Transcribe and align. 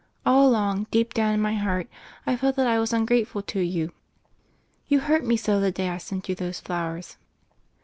All 0.25 0.47
along, 0.49 0.87
deep 0.89 1.13
down 1.13 1.31
in 1.35 1.39
my 1.41 1.53
heart, 1.53 1.87
I 2.25 2.35
felt 2.35 2.55
that 2.55 2.65
I 2.65 2.79
was 2.79 2.91
ungrateful 2.91 3.43
to 3.43 3.59
you. 3.61 3.93
You 4.87 5.01
hurt 5.01 5.23
me 5.23 5.37
so 5.37 5.59
the 5.59 5.69
day 5.71 5.89
I 5.89 5.99
sent 5.99 6.27
you 6.27 6.33
those 6.33 6.59
flowers." 6.59 7.17